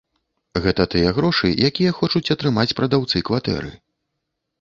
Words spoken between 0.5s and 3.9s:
Гэта тыя грошы, якія хочуць атрымаць прадаўцы кватэры.